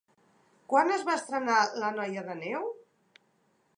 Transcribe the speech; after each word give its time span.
Quan 0.71 0.93
es 0.95 1.03
va 1.09 1.15
estrenar 1.21 1.59
La 1.83 1.93
noia 1.99 2.25
de 2.31 2.39
neu? 2.43 2.67